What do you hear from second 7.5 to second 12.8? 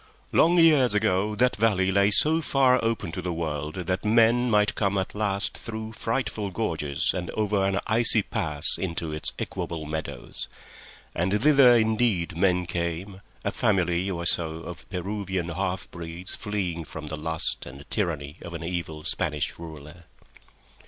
an icy pass into its equable meadows, and thither indeed men